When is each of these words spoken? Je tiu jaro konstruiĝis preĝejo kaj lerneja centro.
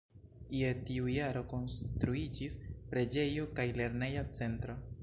Je 0.59 0.69
tiu 0.87 1.11
jaro 1.15 1.43
konstruiĝis 1.51 2.59
preĝejo 2.95 3.47
kaj 3.61 3.69
lerneja 3.83 4.27
centro. 4.43 4.83